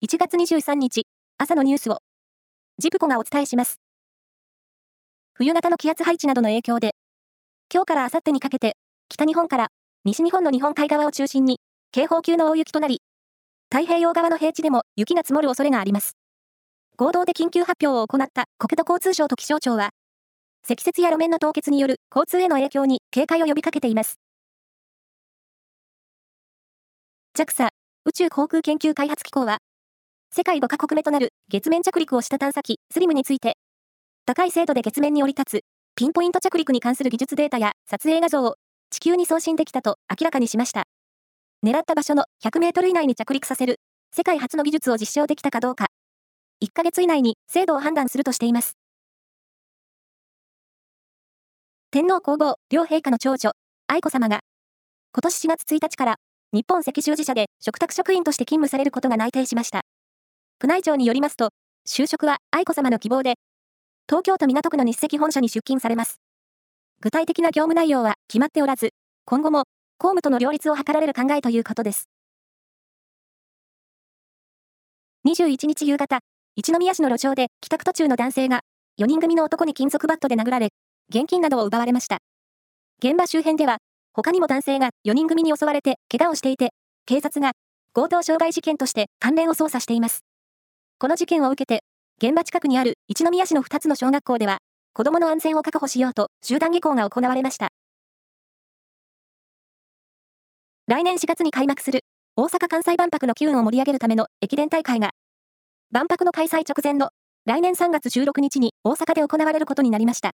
[0.00, 1.98] 1月23日、朝のニュースを、
[2.78, 3.80] ジプコがお伝えします。
[5.34, 6.94] 冬型の気圧配置などの影響で、
[7.74, 8.76] 今日から明後日にかけて、
[9.08, 9.68] 北日本から
[10.04, 11.58] 西日本の日本海側を中心に、
[11.90, 13.02] 警報級の大雪となり、
[13.74, 16.12] 太平洋側の平地でも雪が積もる恐れがあります。
[16.96, 19.90] 合同で緊急発表を行った国土交通省と気象庁は、
[20.62, 24.20] 積雪や路面の凍結による交通への影響に警戒を呼びかけています。
[27.36, 27.70] JAXA
[28.04, 29.58] 宇宙航空研究開発機構は、
[30.30, 33.56] 世界5カ国目となる月面着陸をした探査機スリムについて、
[34.26, 35.64] 高い精度で月面に降り立つ
[35.96, 38.56] ピンポイント着陸に関する技術データや撮影画像を
[38.90, 40.84] 地球に送信できたと明らかにしました。
[41.64, 43.80] 狙った場所の100メートル以内に着陸させる
[44.14, 45.86] 世界初の技術を実証できたかどうか、
[46.62, 48.76] 1ヶ月以内に精度を判断するとしています。
[51.90, 53.52] 天皇皇后両陛下の長女、
[53.86, 54.40] 愛子さまが、
[55.14, 56.16] 今年4月1日から
[56.52, 59.82] 日本赤十字社で嘱託職員として勤務されることが内定しました。
[60.60, 61.50] 宮内庁によりますと、
[61.86, 63.34] 就職は愛子さまの希望で、
[64.08, 66.20] 東京都港区の日赤本社に出勤されます。
[67.00, 68.90] 具体的な業務内容は決まっておらず、
[69.24, 69.64] 今後も
[69.98, 72.08] 公務との両立を図られる考えということです。
[75.28, 76.18] 21日夕方、
[76.56, 78.62] 一宮市の路上で帰宅途中の男性が
[79.00, 80.70] 4人組の男に金属バットで殴られ、
[81.08, 82.18] 現金などを奪われました。
[83.00, 83.78] 現場周辺では
[84.12, 86.70] 他にも男性が4人組に襲われて怪我をしていて、
[87.06, 87.52] 警察が
[87.94, 90.27] 強盗傷害事件として関連を捜査しています。
[91.00, 91.84] この事件を受けて、
[92.20, 94.58] 現場近くにある一宮市の2つの小学校では、
[94.94, 97.68] 子供の安全を確保しようと集団下校が行われました。
[100.88, 102.00] 来年4月に開幕する
[102.34, 105.10] 大阪・関西万博の機運を盛り上げるための駅伝大会が、
[105.92, 107.10] 万博の開催直前の
[107.44, 110.32] 来年3月16日に大阪で行われることになりました。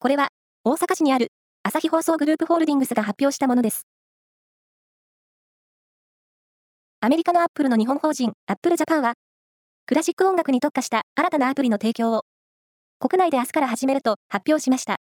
[0.00, 0.28] これは、
[0.64, 1.28] 大阪市にある
[1.62, 3.86] 朝日放送グループホールディングスが発表したものです。
[7.00, 9.14] アメリカのアップルの日本法人アップルジャパンは、
[9.88, 12.24] クラシック音楽に特化した新たなアプリの提供を、
[12.98, 14.98] 国内で明日から始めると発表しました。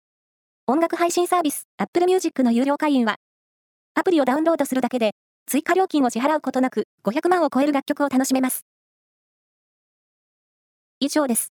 [0.66, 3.16] 音楽配信サービス Apple Music の有料会員は、
[3.92, 5.10] アプリをダウンロードするだけで、
[5.44, 8.64] 追加料金を支払うことなく500万を超える楽曲を楽しめます。
[10.98, 11.52] 以上です。